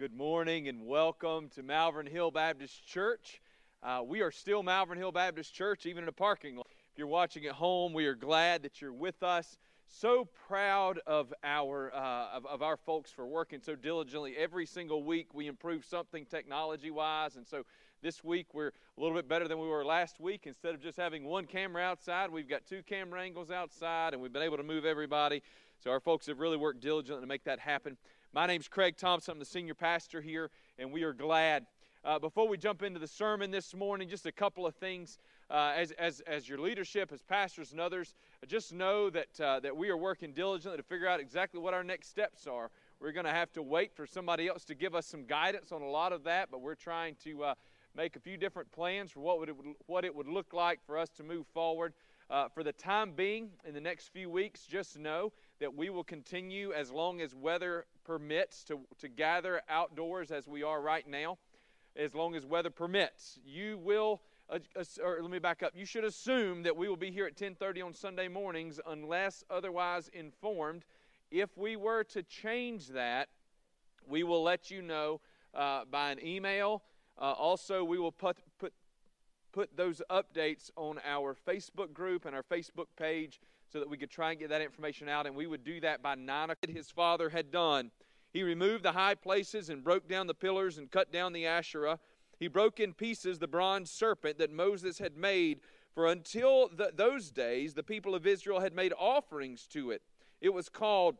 [0.00, 3.42] Good morning and welcome to Malvern Hill Baptist Church.
[3.82, 6.68] Uh, we are still Malvern Hill Baptist Church, even in a parking lot.
[6.90, 9.58] If you're watching at home, we are glad that you're with us.
[9.88, 14.38] So proud of our uh, of, of our folks for working so diligently.
[14.38, 17.66] Every single week, we improve something technology wise, and so
[18.00, 20.44] this week we're a little bit better than we were last week.
[20.46, 24.32] Instead of just having one camera outside, we've got two camera angles outside, and we've
[24.32, 25.42] been able to move everybody.
[25.84, 27.98] So our folks have really worked diligently to make that happen.
[28.32, 29.32] My name's Craig Thompson.
[29.32, 31.66] I'm the senior pastor here, and we are glad.
[32.04, 35.18] Uh, before we jump into the sermon this morning, just a couple of things.
[35.50, 38.14] Uh, as, as, as your leadership, as pastors and others,
[38.46, 41.82] just know that, uh, that we are working diligently to figure out exactly what our
[41.82, 42.70] next steps are.
[43.00, 45.82] We're going to have to wait for somebody else to give us some guidance on
[45.82, 47.54] a lot of that, but we're trying to uh,
[47.96, 50.96] make a few different plans for what, would it what it would look like for
[50.96, 51.94] us to move forward.
[52.30, 56.04] Uh, for the time being, in the next few weeks, just know that we will
[56.04, 61.38] continue as long as weather permits to, to gather outdoors as we are right now,
[61.96, 63.40] as long as weather permits.
[63.44, 64.60] You will, uh,
[65.02, 65.72] or let me back up.
[65.74, 70.08] You should assume that we will be here at 10:30 on Sunday mornings, unless otherwise
[70.12, 70.84] informed.
[71.32, 73.28] If we were to change that,
[74.06, 75.20] we will let you know
[75.52, 76.84] uh, by an email.
[77.18, 78.72] Uh, also, we will put, put
[79.52, 83.40] put those updates on our Facebook group and our Facebook page
[83.72, 86.02] so that we could try and get that information out, and we would do that
[86.02, 86.74] by 9 o'clock.
[86.74, 87.90] His father had done.
[88.32, 91.98] He removed the high places and broke down the pillars and cut down the Asherah.
[92.38, 95.60] He broke in pieces the bronze serpent that Moses had made,
[95.94, 100.02] for until the, those days the people of Israel had made offerings to it.
[100.40, 101.16] It was called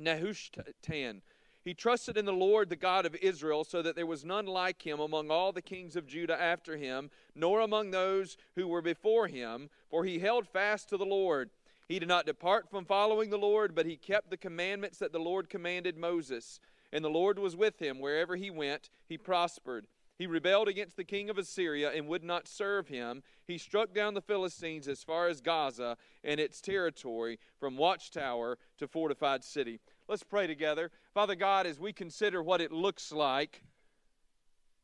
[0.00, 1.20] Nehushtan.
[1.64, 4.84] He trusted in the Lord, the God of Israel, so that there was none like
[4.84, 9.28] him among all the kings of Judah after him, nor among those who were before
[9.28, 11.50] him, for he held fast to the Lord.
[11.86, 15.20] He did not depart from following the Lord, but he kept the commandments that the
[15.20, 16.58] Lord commanded Moses.
[16.92, 19.86] And the Lord was with him wherever he went, he prospered.
[20.18, 23.22] He rebelled against the king of Assyria and would not serve him.
[23.46, 28.86] He struck down the Philistines as far as Gaza and its territory, from watchtower to
[28.86, 29.80] fortified city.
[30.12, 30.90] Let's pray together.
[31.14, 33.62] Father God, as we consider what it looks like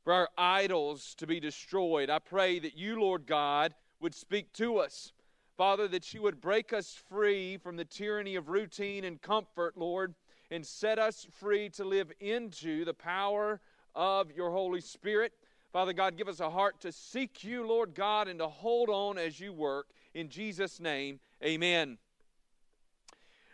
[0.03, 4.79] for our idols to be destroyed, I pray that you, Lord God, would speak to
[4.79, 5.13] us.
[5.59, 10.15] Father, that you would break us free from the tyranny of routine and comfort, Lord,
[10.51, 13.61] and set us free to live into the power
[13.95, 15.35] of your Holy Spirit.
[15.75, 19.19] Father God, give us a heart to seek you, Lord God, and to hold on
[19.19, 19.89] as you work.
[20.15, 21.99] In Jesus' name, amen.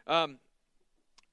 [0.06, 0.38] Um,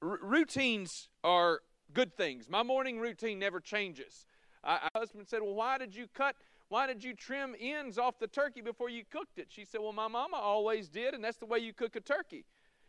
[0.02, 1.60] r- routines are
[1.92, 2.48] good things.
[2.48, 4.26] My morning routine never changes.
[4.64, 6.36] I, my husband said, Well, why did you cut
[6.68, 9.48] why did you trim ends off the turkey before you cooked it?
[9.50, 12.46] She said, Well, my mama always did, and that's the way you cook a turkey.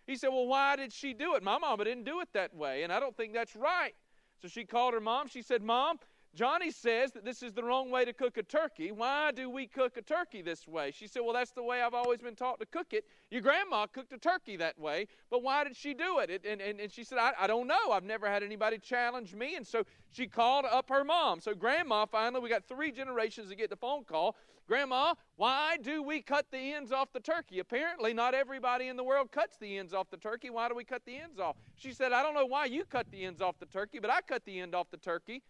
[0.08, 1.44] He said, Well, why did she do it?
[1.44, 3.94] My mama didn't do it that way, and I don't think that's right.
[4.42, 5.28] So she called her mom.
[5.28, 5.98] She said, Mom,
[6.36, 8.92] Johnny says that this is the wrong way to cook a turkey.
[8.92, 10.90] Why do we cook a turkey this way?
[10.90, 13.06] She said, Well, that's the way I've always been taught to cook it.
[13.30, 16.42] Your grandma cooked a turkey that way, but why did she do it?
[16.44, 17.92] and, and, and she said, I, I don't know.
[17.92, 19.56] I've never had anybody challenge me.
[19.56, 21.40] And so she called up her mom.
[21.40, 24.36] So, grandma, finally, we got three generations to get the phone call.
[24.68, 27.60] Grandma, why do we cut the ends off the turkey?
[27.60, 30.50] Apparently, not everybody in the world cuts the ends off the turkey.
[30.50, 31.58] Why do we cut the ends off?
[31.76, 34.22] She said, I don't know why you cut the ends off the turkey, but I
[34.22, 35.44] cut the end off the turkey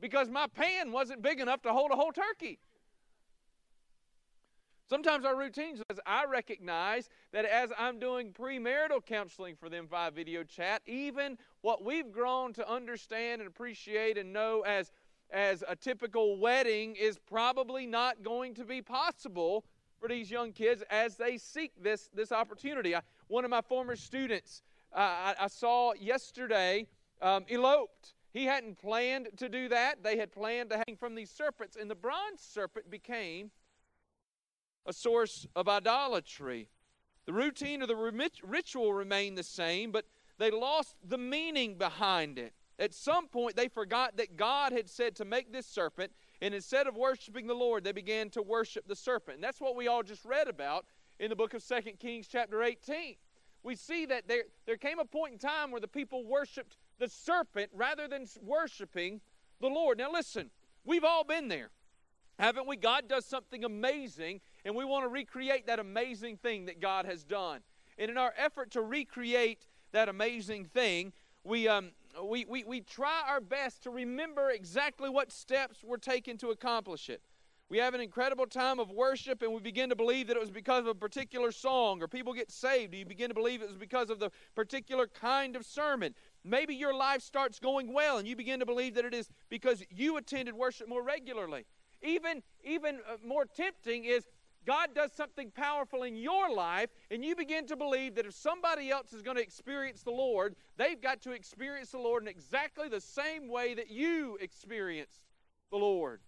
[0.00, 2.58] because my pan wasn't big enough to hold a whole turkey.
[4.88, 10.12] Sometimes our routines, as I recognize that as I'm doing premarital counseling for them via
[10.12, 14.92] video chat, even what we've grown to understand and appreciate and know as,
[15.32, 19.64] as a typical wedding is probably not going to be possible
[19.98, 22.94] for these young kids as they seek this, this opportunity.
[22.94, 24.62] I, one of my former students
[24.92, 26.86] uh, I, I, saw yesterday
[27.20, 28.14] um, eloped.
[28.36, 30.02] He hadn't planned to do that.
[30.02, 33.50] They had planned to hang from these serpents, and the bronze serpent became
[34.84, 36.68] a source of idolatry.
[37.24, 40.04] The routine or the ritual remained the same, but
[40.36, 42.52] they lost the meaning behind it.
[42.78, 46.12] At some point, they forgot that God had said to make this serpent,
[46.42, 49.36] and instead of worshiping the Lord, they began to worship the serpent.
[49.36, 50.84] And that's what we all just read about
[51.18, 53.16] in the book of Second Kings, chapter 18.
[53.62, 57.08] We see that there, there came a point in time where the people worshiped the
[57.08, 59.20] serpent rather than worshiping
[59.60, 59.98] the Lord.
[59.98, 60.50] Now, listen,
[60.84, 61.70] we've all been there,
[62.38, 62.76] haven't we?
[62.76, 67.24] God does something amazing, and we want to recreate that amazing thing that God has
[67.24, 67.60] done.
[67.98, 71.12] And in our effort to recreate that amazing thing,
[71.44, 76.36] we, um, we, we, we try our best to remember exactly what steps were taken
[76.38, 77.22] to accomplish it.
[77.68, 80.52] We have an incredible time of worship, and we begin to believe that it was
[80.52, 82.92] because of a particular song, or people get saved.
[82.92, 86.14] Do you begin to believe it was because of the particular kind of sermon.
[86.46, 89.82] Maybe your life starts going well and you begin to believe that it is because
[89.90, 91.66] you attended worship more regularly.
[92.02, 94.24] Even, even uh, more tempting is
[94.64, 98.90] God does something powerful in your life, and you begin to believe that if somebody
[98.90, 102.88] else is going to experience the Lord, they've got to experience the Lord in exactly
[102.88, 105.22] the same way that you experienced
[105.70, 106.20] the Lord.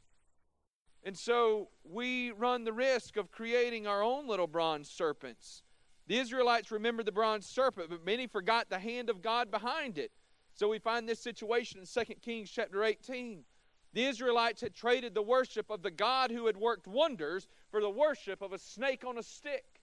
[1.03, 5.65] And so we run the risk of creating our own little bronze serpents.
[6.09, 10.11] The Israelites remembered the bronze serpent, but many forgot the hand of God behind it.
[10.55, 13.45] So we find this situation in 2 Kings chapter 18.
[13.93, 17.91] The Israelites had traded the worship of the God who had worked wonders for the
[17.91, 19.83] worship of a snake on a stick.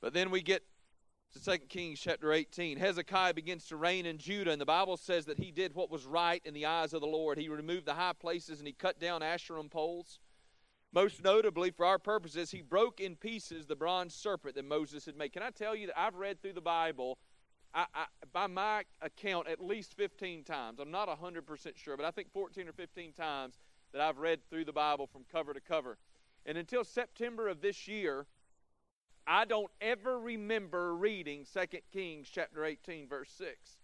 [0.00, 0.62] But then we get
[1.34, 2.78] to 2 Kings chapter 18.
[2.78, 6.06] Hezekiah begins to reign in Judah, and the Bible says that he did what was
[6.06, 7.36] right in the eyes of the Lord.
[7.36, 10.18] He removed the high places and he cut down Asherim poles.
[10.92, 15.16] Most notably, for our purposes, he broke in pieces the bronze serpent that Moses had
[15.16, 15.32] made.
[15.32, 17.18] Can I tell you that I've read through the Bible
[17.74, 20.78] I, I, by my account, at least 15 times.
[20.80, 23.58] I'm not 100% sure, but I think 14 or 15 times
[23.92, 25.98] that I've read through the Bible from cover to cover.
[26.46, 28.26] And until September of this year,
[29.26, 33.76] I don't ever remember reading 2 Kings chapter 18, verse 6.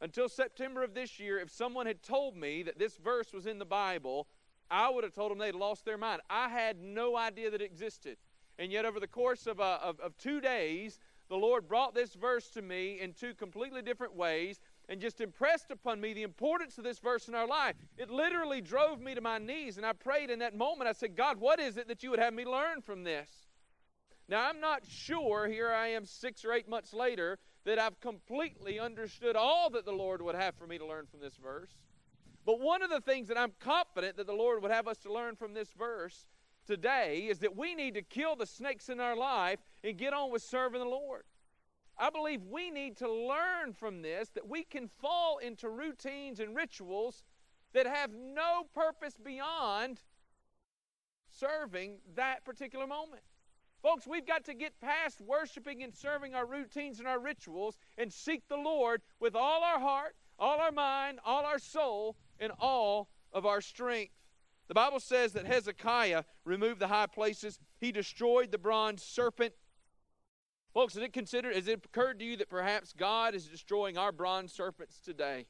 [0.00, 3.58] Until September of this year, if someone had told me that this verse was in
[3.58, 4.28] the Bible,
[4.70, 6.22] I would have told them they'd lost their mind.
[6.30, 8.16] I had no idea that it existed.
[8.58, 12.14] And yet, over the course of, uh, of, of two days, the Lord brought this
[12.14, 16.76] verse to me in two completely different ways and just impressed upon me the importance
[16.76, 17.76] of this verse in our life.
[17.96, 20.88] It literally drove me to my knees, and I prayed in that moment.
[20.88, 23.28] I said, God, what is it that you would have me learn from this?
[24.28, 28.78] Now, I'm not sure, here I am six or eight months later, that I've completely
[28.78, 31.70] understood all that the Lord would have for me to learn from this verse.
[32.46, 35.12] But one of the things that I'm confident that the Lord would have us to
[35.12, 36.26] learn from this verse
[36.66, 40.30] today is that we need to kill the snakes in our life and get on
[40.30, 41.24] with serving the Lord.
[41.98, 46.56] I believe we need to learn from this that we can fall into routines and
[46.56, 47.24] rituals
[47.74, 50.00] that have no purpose beyond
[51.30, 53.22] serving that particular moment.
[53.82, 58.12] Folks, we've got to get past worshiping and serving our routines and our rituals and
[58.12, 63.08] seek the Lord with all our heart, all our mind, all our soul, and all
[63.32, 64.12] of our strength.
[64.68, 67.58] The Bible says that Hezekiah removed the high places.
[67.80, 69.52] He destroyed the bronze serpent.
[70.72, 74.12] Folks, has it considered, has it occurred to you that perhaps God is destroying our
[74.12, 75.46] bronze serpents today?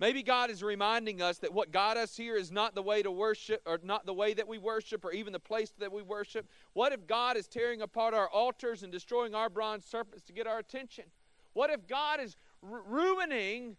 [0.00, 3.10] Maybe God is reminding us that what got us here is not the way to
[3.10, 6.48] worship, or not the way that we worship, or even the place that we worship.
[6.72, 10.46] What if God is tearing apart our altars and destroying our bronze serpents to get
[10.46, 11.04] our attention?
[11.52, 13.76] What if God is ruining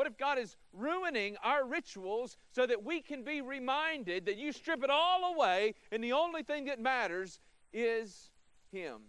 [0.00, 4.50] what if God is ruining our rituals so that we can be reminded that you
[4.50, 7.38] strip it all away and the only thing that matters
[7.70, 8.30] is
[8.72, 9.02] Him?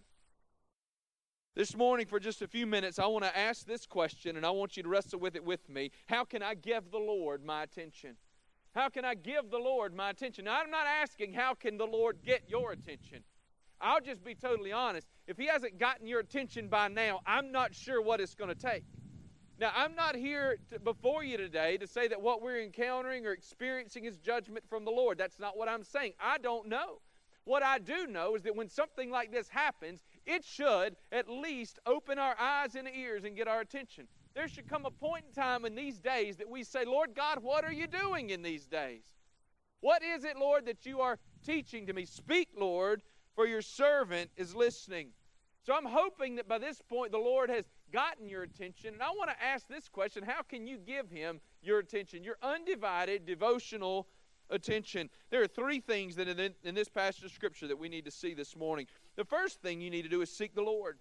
[1.55, 4.49] This morning, for just a few minutes, I want to ask this question and I
[4.49, 5.91] want you to wrestle with it with me.
[6.07, 8.17] How can I give the Lord my attention?
[8.75, 10.43] How can I give the Lord my attention?
[10.43, 13.23] Now, I'm not asking how can the Lord get your attention.
[13.79, 15.07] I'll just be totally honest.
[15.25, 18.61] If He hasn't gotten your attention by now, I'm not sure what it's going to
[18.61, 18.83] take.
[19.61, 23.31] Now, I'm not here to, before you today to say that what we're encountering or
[23.31, 25.19] experiencing is judgment from the Lord.
[25.19, 26.13] That's not what I'm saying.
[26.19, 26.99] I don't know.
[27.43, 31.77] What I do know is that when something like this happens, it should at least
[31.85, 34.07] open our eyes and ears and get our attention.
[34.33, 37.43] There should come a point in time in these days that we say, Lord God,
[37.43, 39.03] what are you doing in these days?
[39.81, 42.05] What is it, Lord, that you are teaching to me?
[42.05, 43.03] Speak, Lord,
[43.35, 45.09] for your servant is listening.
[45.63, 48.93] So I'm hoping that by this point the Lord has gotten your attention.
[48.93, 52.37] And I want to ask this question How can you give him your attention, your
[52.41, 54.07] undivided devotional
[54.49, 55.09] attention?
[55.29, 58.33] There are three things that in, this passage of Scripture that we need to see
[58.33, 58.87] this morning.
[59.15, 60.97] The first thing you need to do is seek the Lord.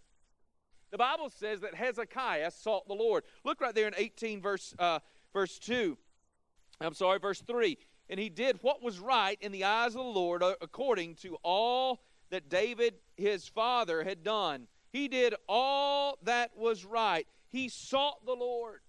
[0.90, 3.25] The Bible says that Hezekiah sought the Lord.
[3.44, 4.99] Look right there in 18, verse, uh,
[5.32, 5.97] verse 2.
[6.80, 7.78] I'm sorry, verse 3.
[8.09, 11.37] And he did what was right in the eyes of the Lord uh, according to
[11.44, 14.66] all that David his father had done.
[14.92, 17.26] He did all that was right.
[17.50, 18.80] He sought the Lord.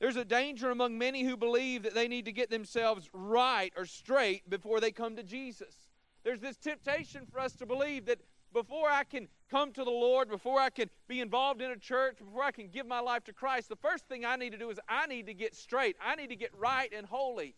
[0.00, 3.86] There's a danger among many who believe that they need to get themselves right or
[3.86, 5.76] straight before they come to Jesus.
[6.24, 8.18] There's this temptation for us to believe that
[8.52, 12.18] before I can come to the Lord, before I can be involved in a church,
[12.18, 14.70] before I can give my life to Christ, the first thing I need to do
[14.70, 15.96] is I need to get straight.
[16.04, 17.54] I need to get right and holy.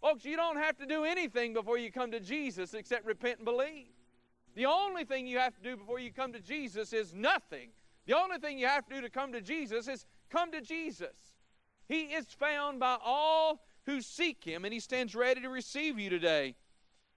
[0.00, 3.44] Folks, you don't have to do anything before you come to Jesus except repent and
[3.44, 3.88] believe.
[4.54, 7.70] The only thing you have to do before you come to Jesus is nothing.
[8.06, 11.16] The only thing you have to do to come to Jesus is come to Jesus.
[11.88, 16.10] He is found by all who seek him, and he stands ready to receive you
[16.10, 16.54] today.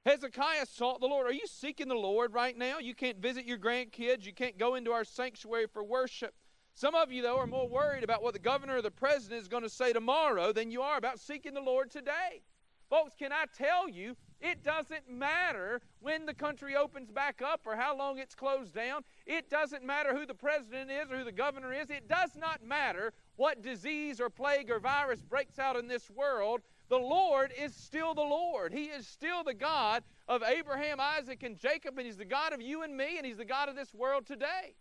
[0.05, 1.27] Hezekiah sought the Lord.
[1.27, 2.77] Are you seeking the Lord right now?
[2.77, 4.25] You can't visit your grandkids.
[4.25, 6.35] You can't go into our sanctuary for worship.
[6.73, 9.47] Some of you, though, are more worried about what the governor or the president is
[9.47, 12.43] going to say tomorrow than you are about seeking the Lord today.
[12.89, 17.75] Folks, can I tell you, it doesn't matter when the country opens back up or
[17.75, 19.03] how long it's closed down.
[19.25, 21.89] It doesn't matter who the president is or who the governor is.
[21.89, 26.61] It does not matter what disease or plague or virus breaks out in this world.
[26.89, 28.71] The Lord is still the Lord.
[28.71, 32.61] He is still the God of Abraham, Isaac, and Jacob, and He's the God of
[32.61, 34.75] you and me, and He's the God of this world today.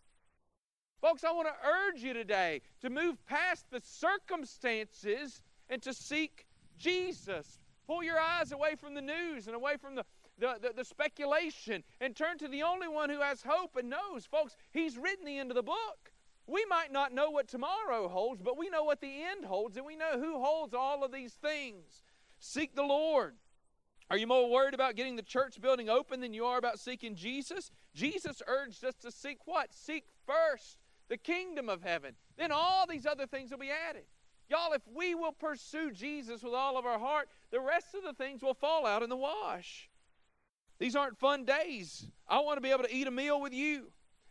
[1.01, 6.47] Folks, I want to urge you today to move past the circumstances and to seek
[6.79, 7.59] Jesus.
[7.87, 10.05] Pull your eyes away from the news and away from the,
[10.39, 14.25] the, the, the, speculation and turn to the only one who has hope and knows.
[14.25, 16.13] Folks, He's written the end of the book.
[16.47, 19.87] We might not know what tomorrow holds, but we know what the end holds, and
[19.87, 22.03] we know who holds all of these things.
[22.39, 23.37] Seek the Lord.
[24.11, 27.15] Are you more worried about getting the church building open than you are about seeking
[27.15, 27.71] Jesus?
[27.95, 29.73] Jesus urged us to seek what?
[29.73, 32.15] Seek first the kingdom of heaven.
[32.37, 34.05] Then all these other things will be added.
[34.55, 38.13] Y'all, if we will pursue Jesus with all of our heart, the rest of the
[38.13, 39.91] things will fall out in the wash.
[40.79, 42.07] These aren't fun days.
[42.29, 43.91] I want to be able to eat a meal with you.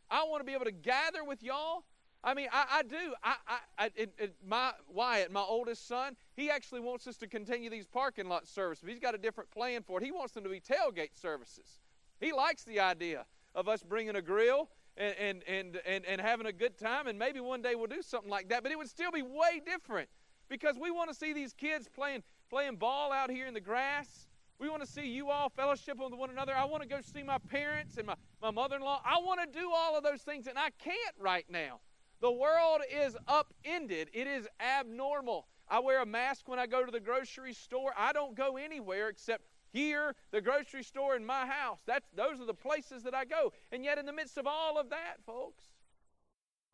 [0.09, 1.83] I want to be able to gather with y'all.
[2.23, 3.13] I mean, I, I do.
[3.21, 3.35] I,
[3.77, 7.85] I, it, it, my Wyatt, my oldest son, he actually wants us to continue these
[7.85, 8.87] parking lot services.
[8.87, 10.05] He's got a different plan for it.
[10.05, 11.81] He wants them to be tailgate services.
[12.21, 16.45] He likes the idea of us bringing a grill and, and, and, and, and having
[16.45, 18.63] a good time, and maybe one day we'll do something like that.
[18.63, 20.09] But it would still be way different
[20.49, 24.27] because we want to see these kids playing, playing ball out here in the grass.
[24.59, 26.55] We want to see you all fellowship with one another.
[26.55, 29.01] I want to go see my parents and my, my mother in law.
[29.03, 31.79] I want to do all of those things, and I can't right now.
[32.21, 35.47] The world is upended, it is abnormal.
[35.67, 37.93] I wear a mask when I go to the grocery store.
[37.97, 41.79] I don't go anywhere except here, the grocery store, in my house.
[41.85, 43.51] That's, those are the places that I go.
[43.71, 45.65] And yet, in the midst of all of that, folks,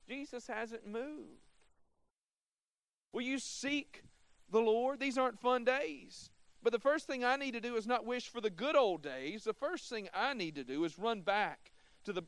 [0.08, 1.48] Jesus hasn't moved.
[3.14, 4.04] Will you seek
[4.52, 5.00] the Lord?
[5.00, 6.30] These aren't fun days.
[6.62, 9.02] But the first thing I need to do is not wish for the good old
[9.02, 9.46] days.
[9.46, 11.72] The first thing I need to do is run back
[12.04, 12.24] to the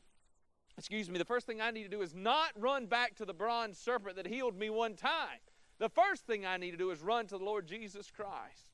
[0.78, 3.34] excuse me, the first thing I need to do is not run back to the
[3.34, 5.38] bronze serpent that healed me one time.
[5.78, 8.70] The first thing I need to do is run to the Lord Jesus Christ.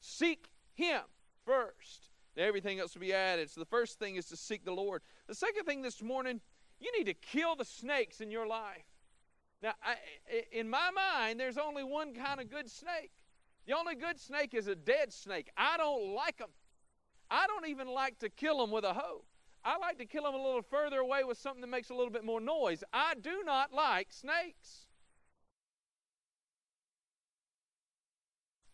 [0.00, 1.02] Seek him
[1.44, 2.10] first.
[2.36, 3.50] Everything else will be added.
[3.50, 5.02] So the first thing is to seek the Lord.
[5.28, 6.40] The second thing this morning,
[6.80, 8.84] you need to kill the snakes in your life.
[9.62, 9.96] Now, I,
[10.52, 13.12] in my mind, there's only one kind of good snake.
[13.66, 15.48] The only good snake is a dead snake.
[15.56, 16.50] I don't like them.
[17.30, 19.24] I don't even like to kill them with a hoe.
[19.64, 22.10] I like to kill them a little further away with something that makes a little
[22.10, 22.84] bit more noise.
[22.92, 24.86] I do not like snakes.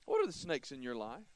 [0.07, 1.30] What are the snakes in your life?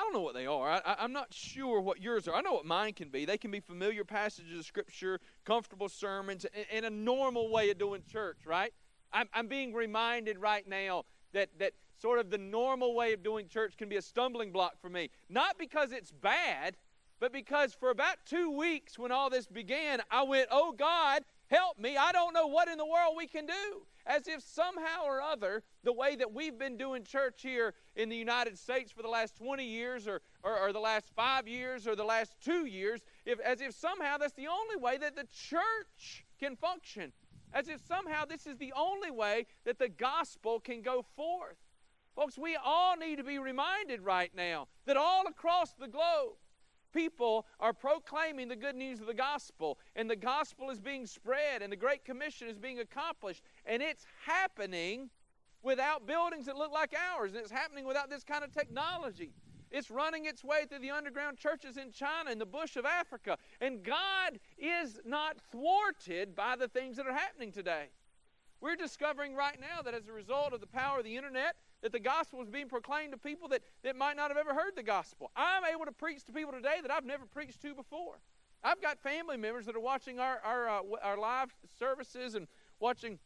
[0.00, 0.80] I don't know what they are.
[0.86, 2.34] I, am not sure what yours are.
[2.34, 3.26] I know what mine can be.
[3.26, 7.76] They can be familiar passages of Scripture, comfortable sermons, and, and a normal way of
[7.76, 8.72] doing church, right?
[9.12, 11.04] I'm, I'm being reminded right now
[11.34, 14.80] that, that sort of the normal way of doing church can be a stumbling block
[14.80, 15.10] for me.
[15.28, 16.78] Not because it's bad,
[17.18, 21.78] but because for about two weeks when all this began, I went, Oh God, help
[21.78, 21.96] me.
[21.96, 23.82] I don't know what in the world we can do.
[24.06, 28.16] As if somehow or other, the way that we've been doing church here in the
[28.16, 31.94] United States for the last 20 years, or, or, or the last five years, or
[31.94, 36.24] the last two years, if, as if somehow that's the only way that the church
[36.38, 37.12] can function.
[37.52, 41.58] As if somehow this is the only way that the gospel can go forth.
[42.16, 46.36] Folks, we all need to be reminded right now that all across the globe,
[46.92, 51.62] people are proclaiming the good news of the gospel, and the gospel is being spread,
[51.62, 55.10] and the Great Commission is being accomplished, and it's happening
[55.62, 59.32] without buildings that look like ours, and it's happening without this kind of technology.
[59.70, 63.38] It's running its way through the underground churches in China and the bush of Africa.
[63.60, 67.90] And God is not thwarted by the things that are happening today.
[68.60, 71.92] We're discovering right now that as a result of the power of the internet, that
[71.92, 74.82] the gospel is being proclaimed to people that, that might not have ever heard the
[74.82, 75.30] gospel.
[75.36, 78.20] I'm able to preach to people today that I've never preached to before.
[78.62, 82.46] I've got family members that are watching our, our, uh, our live services and
[82.78, 83.18] watching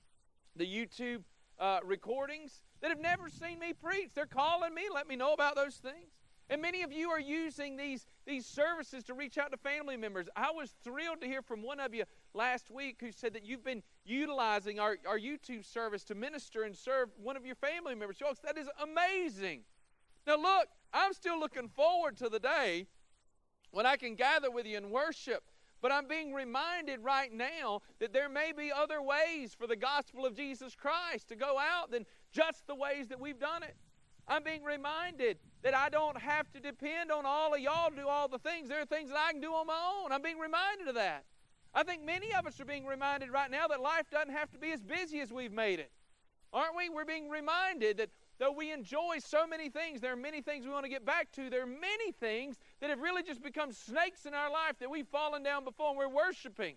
[0.55, 1.25] the YouTube
[1.59, 4.11] uh, recordings that have never seen me preach.
[4.15, 6.13] They're calling me, let me know about those things.
[6.51, 10.29] And many of you are using these, these services to reach out to family members.
[10.37, 12.05] I was thrilled to hear from one of you
[12.35, 16.77] last week who said that you've been utilizing our, our YouTube service to minister and
[16.77, 18.19] serve one of your family members.
[18.19, 19.63] Folks, that is amazing.
[20.27, 22.87] Now, look, I'm still looking forward to the day
[23.71, 25.45] when I can gather with you and worship.
[25.83, 30.25] But I'm being reminded right now that there may be other ways for the gospel
[30.25, 33.77] of Jesus Christ to go out than just the ways that we've done it.
[34.27, 38.09] I'm being reminded that I don't have to depend on all of y'all to do
[38.09, 38.71] all the things.
[38.71, 40.11] There are things that I can do on my own.
[40.11, 41.25] I'm being reminded of that.
[41.75, 44.59] I think many of us are being reminded right now that life doesn't have to
[44.59, 45.91] be as busy as we've made it.
[46.53, 46.89] Aren't we?
[46.89, 50.71] We're being reminded that though we enjoy so many things, there are many things we
[50.71, 51.51] want to get back to.
[51.51, 55.09] There are many things that have really just become snakes in our life that we've
[55.09, 56.77] fallen down before and we're worshiping.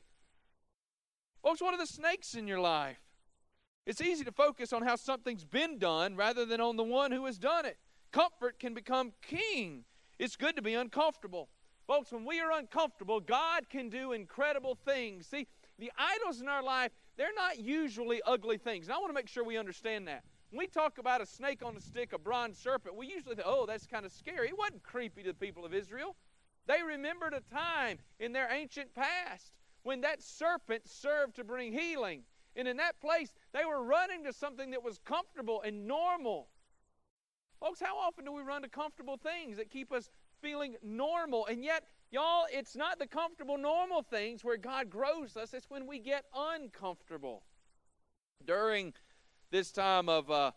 [1.43, 2.97] Folks, what are the snakes in your life?
[3.85, 7.25] It's easy to focus on how something's been done rather than on the one who
[7.25, 7.77] has done it.
[8.11, 9.85] Comfort can become king.
[10.17, 11.49] It's good to be uncomfortable.
[11.87, 15.25] Folks, when we are uncomfortable, God can do incredible things.
[15.25, 15.47] See,
[15.79, 18.87] the idols in our life, they're not usually ugly things.
[18.87, 20.23] And I want to make sure we understand that.
[20.49, 23.47] When we talk about a snake on a stick, a bronze serpent, we usually think,
[23.47, 24.49] oh, that's kind of scary.
[24.49, 26.15] It wasn't creepy to the people of Israel.
[26.67, 29.53] They remembered a time in their ancient past
[29.83, 32.23] when that serpent served to bring healing.
[32.57, 36.49] And in that place, they were running to something that was comfortable and normal.
[37.59, 40.09] Folks, how often do we run to comfortable things that keep us
[40.41, 41.45] feeling normal?
[41.45, 45.87] And yet, y'all, it's not the comfortable, normal things where God grows us, it's when
[45.87, 47.43] we get uncomfortable.
[48.45, 48.93] During
[49.51, 50.51] this time of uh,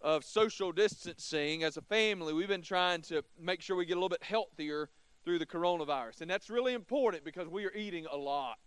[0.00, 4.00] of social distancing as a family, we've been trying to make sure we get a
[4.00, 4.88] little bit healthier
[5.24, 8.58] through the coronavirus, and that's really important because we are eating a lot.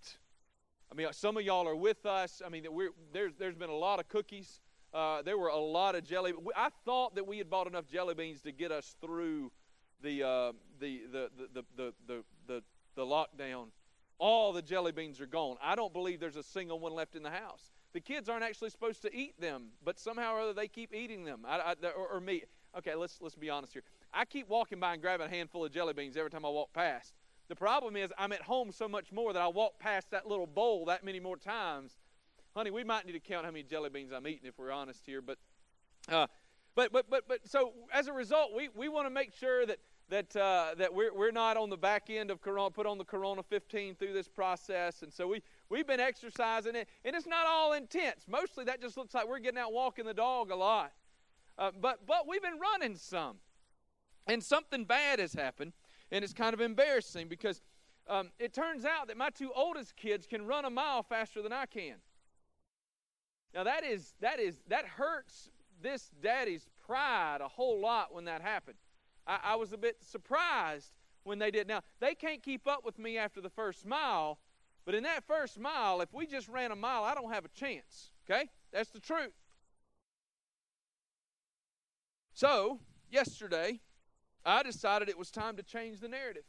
[0.91, 2.41] I mean, some of y'all are with us.
[2.45, 4.61] I mean, we're, there's there's been a lot of cookies.
[4.93, 6.31] Uh, there were a lot of jelly.
[6.55, 9.51] I thought that we had bought enough jelly beans to get us through
[10.05, 12.63] the uh, the, the, the, the, the, the
[12.95, 13.67] the lockdown.
[14.17, 15.57] All the jelly beans are gone.
[15.61, 17.73] I don't believe there's a single one left in the house.
[17.91, 21.25] The kids aren't actually supposed to eat them, but somehow or other they keep eating
[21.25, 21.41] them.
[21.45, 22.43] I, I, or, or me.
[22.77, 23.83] Okay, let's let's be honest here.
[24.13, 26.71] I keep walking by and grabbing a handful of jelly beans every time I walk
[26.71, 27.13] past.
[27.49, 30.47] The problem is I'm at home so much more that I walk past that little
[30.47, 31.97] bowl that many more times.
[32.55, 35.01] Honey, we might need to count how many jelly beans I'm eating if we're honest
[35.05, 35.37] here, but
[36.09, 36.27] uh,
[36.73, 39.79] but but but but so as a result, we, we want to make sure that
[40.09, 43.05] that uh, that we're we're not on the back end of Corona, put on the
[43.05, 47.47] Corona 15 through this process, and so we We've been exercising it, and it's not
[47.47, 48.25] all intense.
[48.27, 50.91] Mostly that just looks like we're getting out walking the dog a lot.
[51.57, 53.37] Uh, but, but we've been running some.
[54.27, 55.73] And something bad has happened,
[56.11, 57.61] and it's kind of embarrassing because
[58.07, 61.53] um, it turns out that my two oldest kids can run a mile faster than
[61.53, 61.95] I can.
[63.53, 65.49] Now that is that is that hurts
[65.81, 68.77] this daddy's pride a whole lot when that happened.
[69.27, 70.91] I, I was a bit surprised
[71.23, 71.67] when they did.
[71.67, 74.39] Now they can't keep up with me after the first mile,
[74.85, 77.49] but in that first mile, if we just ran a mile, I don't have a
[77.49, 78.11] chance.
[78.29, 78.49] Okay?
[78.71, 79.33] That's the truth.
[82.33, 83.79] So, yesterday,
[84.45, 86.43] I decided it was time to change the narrative.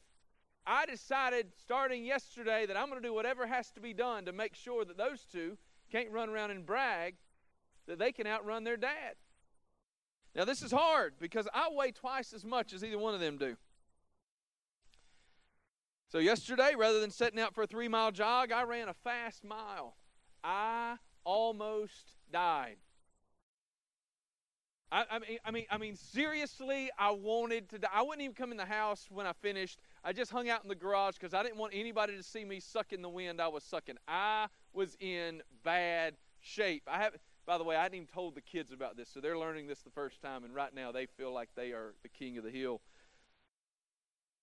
[0.67, 4.33] I decided starting yesterday that I'm going to do whatever has to be done to
[4.33, 5.57] make sure that those two
[5.93, 7.15] can't run around and brag
[7.87, 9.15] that they can outrun their dad.
[10.37, 13.39] Now, this is hard because I weigh twice as much as either one of them
[13.39, 13.57] do.
[16.13, 19.43] So, yesterday, rather than setting out for a three mile jog, I ran a fast
[19.43, 19.97] mile.
[20.45, 22.77] I almost died.
[24.93, 27.89] I, I, mean, I mean, I mean, seriously, I wanted to die.
[27.93, 29.81] I wouldn't even come in the house when I finished.
[30.05, 32.61] I just hung out in the garage because I didn't want anybody to see me
[32.61, 33.97] sucking the wind I was sucking.
[34.07, 36.83] I was in bad shape.
[36.87, 37.15] I have,
[37.47, 39.81] by the way, I hadn't even told the kids about this, so they're learning this
[39.81, 42.51] the first time, and right now they feel like they are the king of the
[42.51, 42.81] hill.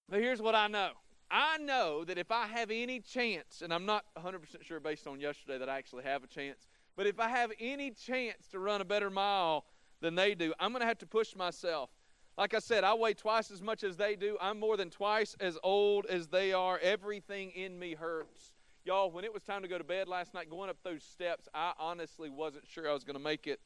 [0.09, 0.91] But here's what I know
[1.29, 5.19] I know that if I have any chance, and I'm not 100% sure based on
[5.19, 8.81] yesterday that I actually have a chance, but if I have any chance to run
[8.81, 9.65] a better mile
[9.99, 11.89] than they do, I'm going to have to push myself.
[12.37, 14.37] Like I said, I weigh twice as much as they do.
[14.41, 16.79] I'm more than twice as old as they are.
[16.79, 18.52] Everything in me hurts.
[18.85, 21.47] Y'all, when it was time to go to bed last night, going up those steps,
[21.53, 23.61] I honestly wasn't sure I was going to make it.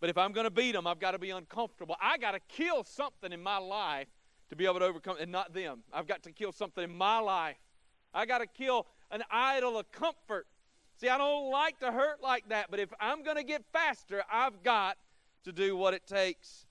[0.00, 1.96] But if I'm going to beat them, I've got to be uncomfortable.
[2.00, 4.08] I got to kill something in my life
[4.48, 5.82] to be able to overcome, and not them.
[5.92, 7.56] I've got to kill something in my life.
[8.14, 10.46] I got to kill an idol of comfort.
[10.98, 14.22] See, I don't like to hurt like that, but if I'm going to get faster,
[14.32, 14.96] I've got
[15.44, 16.66] to do what it takes.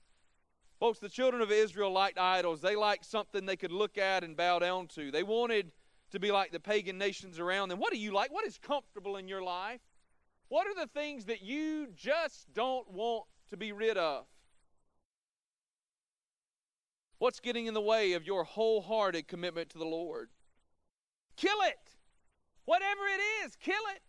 [0.80, 2.60] Folks, the children of Israel liked idols.
[2.60, 5.10] They liked something they could look at and bow down to.
[5.10, 5.70] They wanted
[6.14, 7.78] to be like the pagan nations around them.
[7.78, 8.32] What do you like?
[8.32, 9.80] What is comfortable in your life?
[10.48, 14.24] What are the things that you just don't want to be rid of?
[17.18, 20.30] What's getting in the way of your wholehearted commitment to the Lord?
[21.36, 21.78] Kill it.
[22.64, 24.02] Whatever it is, kill it.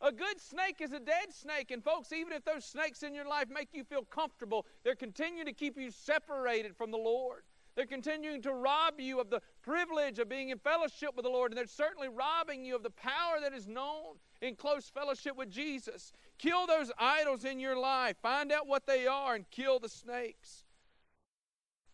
[0.00, 1.70] A good snake is a dead snake.
[1.70, 5.46] And, folks, even if those snakes in your life make you feel comfortable, they're continuing
[5.46, 7.42] to keep you separated from the Lord.
[7.74, 11.52] They're continuing to rob you of the privilege of being in fellowship with the Lord,
[11.52, 15.50] and they're certainly robbing you of the power that is known in close fellowship with
[15.50, 16.12] Jesus.
[16.38, 18.16] Kill those idols in your life.
[18.20, 20.64] Find out what they are and kill the snakes.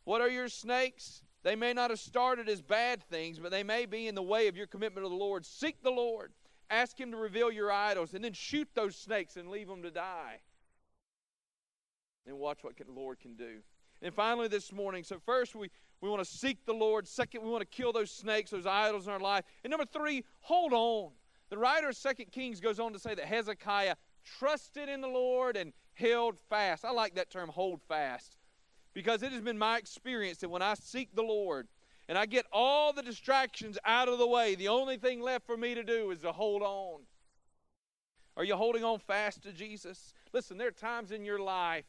[0.04, 1.22] What are your snakes?
[1.44, 4.48] They may not have started as bad things, but they may be in the way
[4.48, 5.46] of your commitment to the Lord.
[5.46, 6.32] Seek the Lord.
[6.70, 9.90] Ask Him to reveal your idols, and then shoot those snakes and leave them to
[9.90, 10.40] die.
[12.26, 13.60] And watch what the Lord can do.
[14.02, 17.08] And finally, this morning, so first we, we want to seek the Lord.
[17.08, 19.44] Second, we want to kill those snakes, those idols in our life.
[19.64, 21.12] And number three, hold on.
[21.50, 23.96] The writer of Second Kings goes on to say that Hezekiah
[24.38, 26.84] trusted in the Lord and held fast.
[26.84, 28.37] I like that term, hold fast,
[28.94, 31.66] because it has been my experience that when I seek the Lord
[32.08, 35.56] and I get all the distractions out of the way, the only thing left for
[35.56, 37.00] me to do is to hold on.
[38.37, 40.12] Are you holding on fast to Jesus?
[40.32, 41.84] Listen, there are times in your life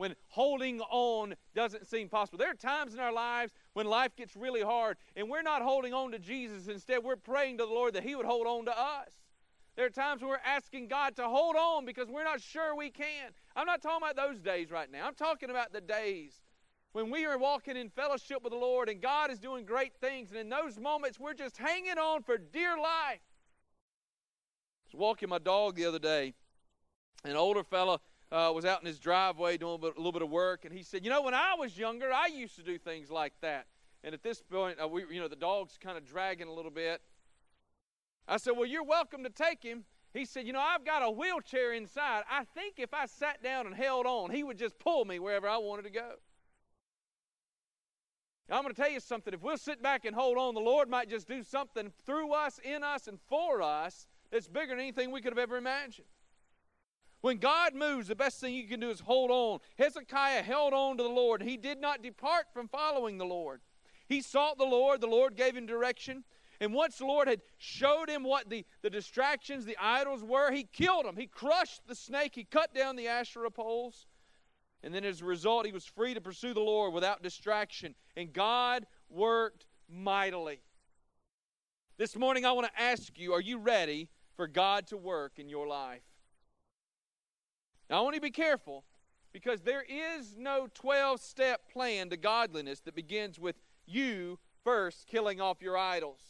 [0.00, 2.38] when holding on doesn't seem possible.
[2.38, 5.92] There are times in our lives when life gets really hard and we're not holding
[5.92, 6.68] on to Jesus.
[6.68, 9.10] Instead, we're praying to the Lord that He would hold on to us.
[9.76, 12.88] There are times when we're asking God to hold on because we're not sure we
[12.88, 13.32] can.
[13.54, 15.06] I'm not talking about those days right now.
[15.06, 16.40] I'm talking about the days
[16.92, 20.30] when we are walking in fellowship with the Lord and God is doing great things.
[20.30, 23.20] And in those moments, we're just hanging on for dear life.
[24.80, 26.32] I was walking my dog the other day.
[27.22, 28.00] An older fella
[28.32, 31.04] uh, was out in his driveway doing a, little bit of work, and he said,
[31.04, 33.66] "You know, when I was younger, I used to do things like that."
[34.02, 36.70] And at this point, uh, we, you know, the dog's kind of dragging a little
[36.70, 37.02] bit.
[38.28, 41.10] I said, "Well, you're welcome to take him." He said, "You know, I've got a
[41.10, 42.22] wheelchair inside.
[42.30, 45.48] I think if I sat down and held on, he would just pull me wherever
[45.48, 46.14] I wanted to go."
[48.48, 49.32] Now, I'm going to tell you something.
[49.32, 52.58] If we'll sit back and hold on, the Lord might just do something through us,
[52.64, 56.08] in us, and for us that's bigger than anything we could have ever imagined.
[57.20, 59.58] When God moves, the best thing you can do is hold on.
[59.78, 61.42] Hezekiah held on to the Lord.
[61.42, 63.60] He did not depart from following the Lord.
[64.08, 65.00] He sought the Lord.
[65.00, 66.24] The Lord gave him direction.
[66.60, 70.64] And once the Lord had showed him what the, the distractions, the idols were, he
[70.64, 71.16] killed them.
[71.16, 72.34] He crushed the snake.
[72.34, 74.06] He cut down the Asherah poles.
[74.82, 77.94] And then as a result, he was free to pursue the Lord without distraction.
[78.16, 80.60] And God worked mightily.
[81.98, 85.50] This morning, I want to ask you are you ready for God to work in
[85.50, 86.02] your life?
[87.90, 88.84] Now, I want you to be careful
[89.32, 95.40] because there is no 12 step plan to godliness that begins with you first killing
[95.40, 96.20] off your idols.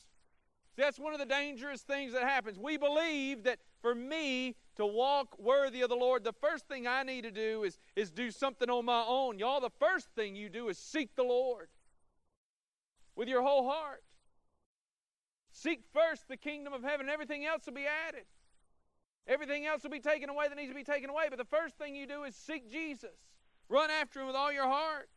[0.75, 2.59] See, that's one of the dangerous things that happens.
[2.59, 7.03] We believe that for me to walk worthy of the Lord, the first thing I
[7.03, 9.39] need to do is, is do something on my own.
[9.39, 11.69] Y'all, the first thing you do is seek the Lord
[13.17, 14.03] with your whole heart.
[15.53, 18.25] Seek first the kingdom of heaven, everything else will be added.
[19.27, 21.27] Everything else will be taken away that needs to be taken away.
[21.29, 23.17] But the first thing you do is seek Jesus.
[23.69, 25.09] Run after him with all your heart.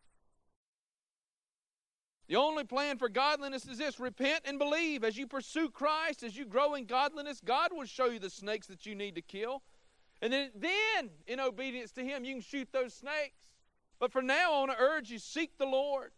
[2.28, 5.04] The only plan for godliness is this repent and believe.
[5.04, 8.68] As you pursue Christ, as you grow in godliness, God will show you the snakes
[8.68, 9.62] that you need to kill.
[10.22, 13.50] And then, then in obedience to Him, you can shoot those snakes.
[14.00, 16.12] But for now, I want to urge you seek the Lord.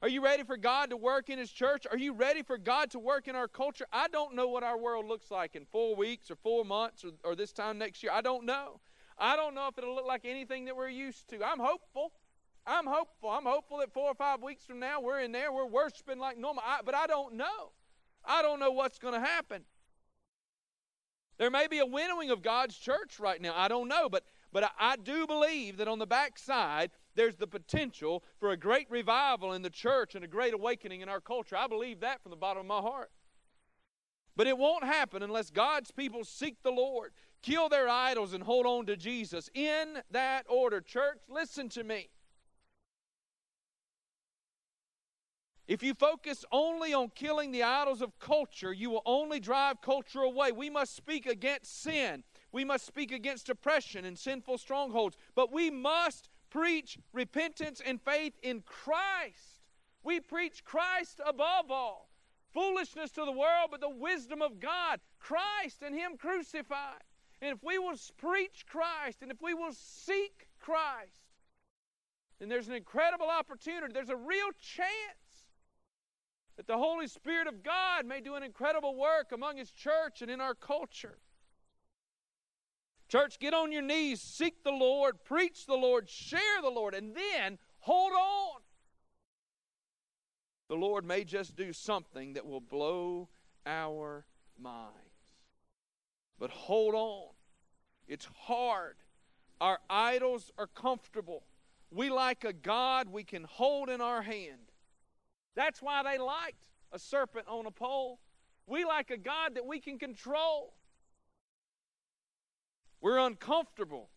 [0.00, 1.84] Are you ready for God to work in His church?
[1.90, 3.84] Are you ready for God to work in our culture?
[3.92, 7.10] I don't know what our world looks like in four weeks or four months or,
[7.24, 8.12] or this time next year.
[8.12, 8.80] I don't know.
[9.18, 11.42] I don't know if it'll look like anything that we're used to.
[11.44, 12.12] I'm hopeful.
[12.64, 13.30] I'm hopeful.
[13.30, 16.38] I'm hopeful that four or five weeks from now we're in there, we're worshiping like
[16.38, 16.62] normal.
[16.64, 17.72] I, but I don't know.
[18.24, 19.64] I don't know what's going to happen.
[21.38, 23.54] There may be a winnowing of God's church right now.
[23.56, 24.08] I don't know.
[24.08, 28.56] But, but I, I do believe that on the backside, there's the potential for a
[28.56, 31.56] great revival in the church and a great awakening in our culture.
[31.56, 33.10] I believe that from the bottom of my heart.
[34.36, 37.10] But it won't happen unless God's people seek the Lord,
[37.42, 39.50] kill their idols, and hold on to Jesus.
[39.52, 42.08] In that order, church, listen to me.
[45.66, 50.20] If you focus only on killing the idols of culture, you will only drive culture
[50.20, 50.52] away.
[50.52, 52.22] We must speak against sin.
[52.52, 55.16] We must speak against oppression and sinful strongholds.
[55.34, 59.58] But we must preach repentance and faith in Christ.
[60.02, 62.08] We preach Christ above all.
[62.52, 65.00] Foolishness to the world, but the wisdom of God.
[65.18, 67.02] Christ and Him crucified.
[67.40, 71.28] And if we will preach Christ and if we will seek Christ,
[72.38, 73.92] then there's an incredible opportunity.
[73.92, 75.28] There's a real chance
[76.56, 80.30] that the Holy Spirit of God may do an incredible work among His church and
[80.30, 81.18] in our culture.
[83.08, 87.14] Church, get on your knees, seek the Lord, preach the Lord, share the Lord, and
[87.14, 88.60] then hold on.
[90.68, 93.28] The Lord may just do something that will blow
[93.64, 94.26] our
[94.58, 94.92] minds.
[96.38, 97.28] But hold on.
[98.06, 98.96] It's hard.
[99.60, 101.44] Our idols are comfortable.
[101.90, 104.70] We like a God we can hold in our hand.
[105.56, 108.20] That's why they liked a serpent on a pole.
[108.66, 110.74] We like a God that we can control.
[113.00, 114.08] We're uncomfortable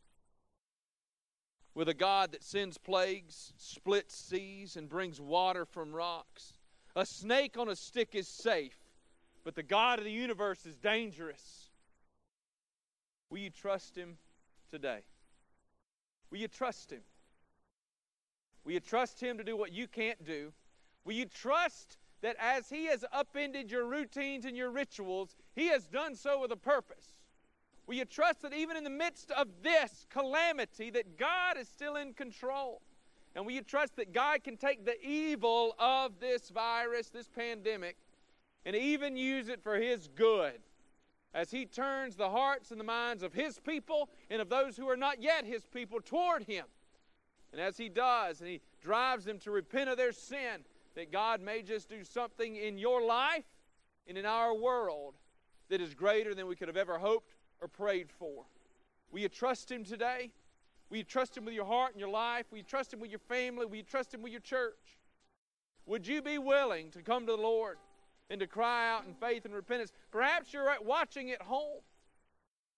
[1.73, 6.53] with a God that sends plagues, splits seas, and brings water from rocks.
[6.95, 8.77] A snake on a stick is safe,
[9.43, 11.69] but the God of the universe is dangerous.
[13.29, 14.17] Will you trust Him
[14.69, 14.99] today?
[16.29, 17.01] Will you trust Him?
[18.65, 20.51] Will you trust Him to do what you can't do?
[21.05, 25.87] Will you trust that as He has upended your routines and your rituals, He has
[25.87, 27.20] done so with a purpose?
[27.87, 31.95] Will you trust that even in the midst of this calamity, that God is still
[31.95, 32.81] in control?
[33.35, 37.97] And will you trust that God can take the evil of this virus, this pandemic,
[38.65, 40.59] and even use it for His good
[41.33, 44.89] as He turns the hearts and the minds of His people and of those who
[44.89, 46.65] are not yet His people toward Him?
[47.51, 50.65] And as He does, and He drives them to repent of their sin,
[50.95, 53.45] that God may just do something in your life
[54.07, 55.15] and in our world
[55.69, 58.45] that is greater than we could have ever hoped or prayed for.
[59.11, 60.31] Will you trust Him today?
[60.89, 62.45] Will you trust Him with your heart and your life?
[62.51, 63.65] Will you trust Him with your family?
[63.65, 64.97] Will you trust Him with your church?
[65.85, 67.77] Would you be willing to come to the Lord
[68.29, 69.91] and to cry out in faith and repentance?
[70.11, 71.81] Perhaps you're watching at home.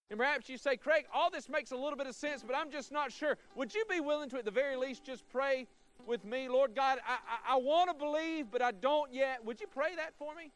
[0.10, 2.70] And perhaps you say, Craig, all this makes a little bit of sense, but I'm
[2.70, 3.38] just not sure.
[3.56, 5.66] Would you be willing to, at the very least, just pray
[6.06, 6.50] with me?
[6.50, 9.44] Lord God, I, I, I want to believe, but I don't yet.
[9.44, 10.52] Would you pray that for me?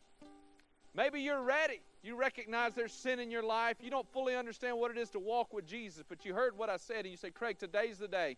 [0.96, 1.82] Maybe you're ready.
[2.04, 3.78] You recognize there's sin in your life.
[3.82, 6.70] You don't fully understand what it is to walk with Jesus, but you heard what
[6.70, 8.38] I said and you say, Craig, today's the day.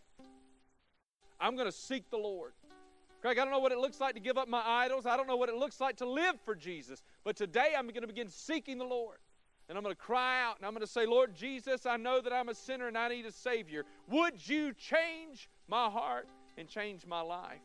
[1.38, 2.52] I'm going to seek the Lord.
[3.20, 5.04] Craig, I don't know what it looks like to give up my idols.
[5.06, 7.02] I don't know what it looks like to live for Jesus.
[7.22, 9.18] But today I'm going to begin seeking the Lord.
[9.68, 12.20] And I'm going to cry out and I'm going to say, Lord Jesus, I know
[12.20, 13.84] that I'm a sinner and I need a Savior.
[14.08, 16.26] Would you change my heart
[16.58, 17.60] and change my life?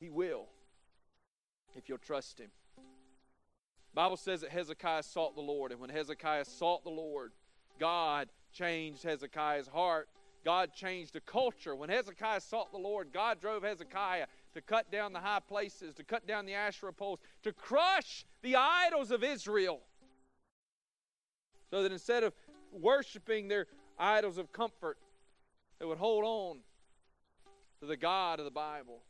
[0.00, 0.46] He will
[1.76, 2.50] if you'll trust Him.
[3.94, 7.32] Bible says that Hezekiah sought the Lord, and when Hezekiah sought the Lord,
[7.78, 10.08] God changed Hezekiah's heart.
[10.44, 11.74] God changed the culture.
[11.74, 16.04] When Hezekiah sought the Lord, God drove Hezekiah to cut down the high places, to
[16.04, 19.80] cut down the Asherah poles, to crush the idols of Israel.
[21.70, 22.32] So that instead of
[22.72, 23.66] worshiping their
[23.98, 24.96] idols of comfort,
[25.78, 26.60] they would hold on
[27.80, 29.02] to the God of the Bible.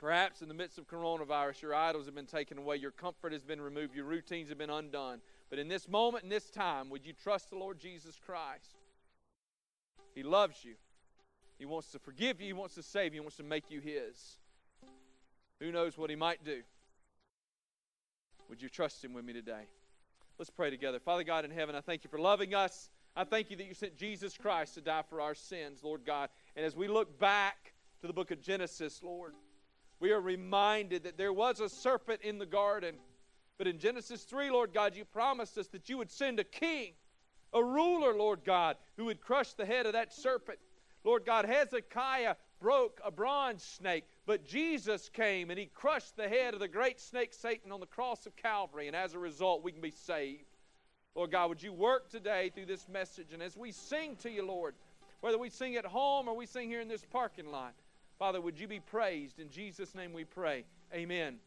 [0.00, 3.44] Perhaps in the midst of coronavirus, your idols have been taken away, your comfort has
[3.44, 5.20] been removed, your routines have been undone.
[5.50, 8.76] But in this moment, in this time, would you trust the Lord Jesus Christ?
[10.14, 10.76] He loves you.
[11.58, 12.46] He wants to forgive you.
[12.46, 13.20] He wants to save you.
[13.20, 14.38] He wants to make you His.
[15.60, 16.62] Who knows what He might do?
[18.48, 19.64] Would you trust Him with me today?
[20.38, 20.98] Let's pray together.
[20.98, 22.88] Father God in heaven, I thank you for loving us.
[23.14, 26.30] I thank you that you sent Jesus Christ to die for our sins, Lord God.
[26.56, 29.34] And as we look back to the book of Genesis, Lord,
[30.00, 32.96] we are reminded that there was a serpent in the garden.
[33.58, 36.92] But in Genesis 3, Lord God, you promised us that you would send a king,
[37.52, 40.58] a ruler, Lord God, who would crush the head of that serpent.
[41.04, 46.54] Lord God, Hezekiah broke a bronze snake, but Jesus came and he crushed the head
[46.54, 49.72] of the great snake Satan on the cross of Calvary, and as a result, we
[49.72, 50.44] can be saved.
[51.14, 53.32] Lord God, would you work today through this message?
[53.32, 54.74] And as we sing to you, Lord,
[55.20, 57.74] whether we sing at home or we sing here in this parking lot,
[58.20, 59.38] Father, would you be praised?
[59.38, 60.64] In Jesus' name we pray.
[60.92, 61.38] Amen.